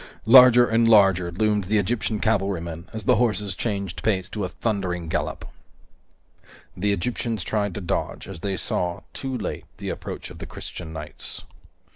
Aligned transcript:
Larger 0.25 0.65
and 0.67 0.87
larger 0.87 1.31
loomed 1.31 1.65
the 1.65 1.77
Egyptian 1.77 2.19
cavalrymen 2.19 2.89
as 2.91 3.03
the 3.03 3.17
horses 3.17 3.53
changed 3.53 4.01
pace 4.01 4.27
to 4.29 4.43
a 4.43 4.49
thundering 4.49 5.09
gallop. 5.09 5.47
The 6.75 6.91
Egyptians 6.91 7.43
tried 7.43 7.75
to 7.75 7.81
dodge, 7.81 8.27
as 8.27 8.39
they 8.39 8.57
saw, 8.57 9.01
too 9.13 9.37
late, 9.37 9.65
the 9.77 9.89
approach 9.89 10.31
of 10.31 10.39
the 10.39 10.47
Christian 10.47 10.91
knights. 10.91 11.43